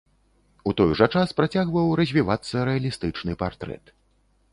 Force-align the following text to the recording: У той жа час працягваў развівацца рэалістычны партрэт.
У 0.69 0.71
той 0.77 0.93
жа 1.01 1.07
час 1.19 1.33
працягваў 1.39 1.91
развівацца 1.99 2.65
рэалістычны 2.71 3.37
партрэт. 3.43 3.93